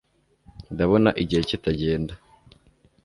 ndabona 0.73 1.09
igihe 1.21 1.41
kitagenda 1.49 2.13